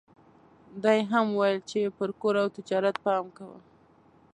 دا 0.81 0.91
يې 0.97 1.03
هم 1.11 1.25
وويل 1.33 1.59
چې 1.69 1.93
پر 1.97 2.09
کور 2.19 2.35
او 2.41 2.47
تجارت 2.57 2.95
پام 3.05 3.25
کوه. 3.37 3.57